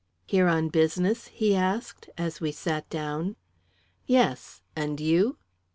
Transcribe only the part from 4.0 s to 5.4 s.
"Yes. And you?"